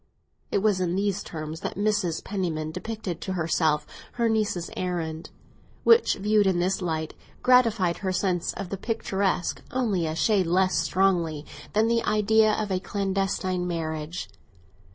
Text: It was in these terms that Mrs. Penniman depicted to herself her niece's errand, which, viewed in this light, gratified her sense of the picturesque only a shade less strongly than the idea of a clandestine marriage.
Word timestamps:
It 0.49 0.63
was 0.63 0.81
in 0.81 0.95
these 0.95 1.21
terms 1.21 1.59
that 1.59 1.75
Mrs. 1.77 2.23
Penniman 2.23 2.71
depicted 2.71 3.21
to 3.21 3.33
herself 3.33 3.85
her 4.13 4.27
niece's 4.27 4.71
errand, 4.75 5.29
which, 5.83 6.15
viewed 6.15 6.47
in 6.47 6.57
this 6.57 6.81
light, 6.81 7.13
gratified 7.43 7.97
her 7.97 8.11
sense 8.11 8.51
of 8.53 8.69
the 8.69 8.77
picturesque 8.77 9.61
only 9.69 10.07
a 10.07 10.15
shade 10.15 10.47
less 10.47 10.79
strongly 10.79 11.45
than 11.73 11.87
the 11.87 12.01
idea 12.03 12.51
of 12.53 12.71
a 12.71 12.79
clandestine 12.79 13.67
marriage. 13.67 14.27